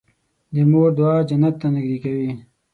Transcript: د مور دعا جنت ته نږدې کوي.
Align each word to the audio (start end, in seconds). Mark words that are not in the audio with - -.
د 0.53 0.55
مور 0.71 0.89
دعا 0.97 1.15
جنت 1.29 1.55
ته 1.61 1.67
نږدې 1.75 1.97
کوي. 2.03 2.29